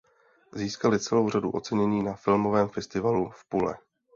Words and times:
Získaly 0.55 0.99
celou 0.99 1.29
řadu 1.29 1.51
ocenění 1.51 2.03
na 2.03 2.13
Filmovém 2.13 2.67
festivalu 2.69 3.29
v 3.29 3.49
Pule. 3.49 3.77